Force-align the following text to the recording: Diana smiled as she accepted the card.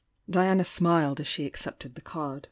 Diana 0.27 0.65
smiled 0.65 1.19
as 1.19 1.27
she 1.27 1.45
accepted 1.45 1.93
the 1.93 2.01
card. 2.01 2.39